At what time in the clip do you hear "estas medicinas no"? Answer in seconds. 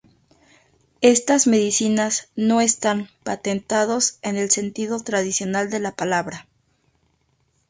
1.01-2.59